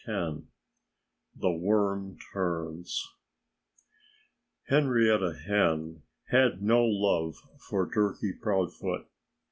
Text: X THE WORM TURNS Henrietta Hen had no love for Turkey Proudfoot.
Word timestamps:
X 0.07 0.37
THE 1.35 1.51
WORM 1.51 2.17
TURNS 2.33 3.07
Henrietta 4.67 5.35
Hen 5.45 6.01
had 6.29 6.59
no 6.63 6.83
love 6.83 7.35
for 7.67 7.87
Turkey 7.93 8.33
Proudfoot. 8.33 9.05